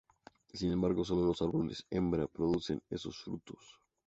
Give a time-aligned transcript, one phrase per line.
[0.51, 3.79] Sin embargo, solo los árboles hembra producen esos frutos.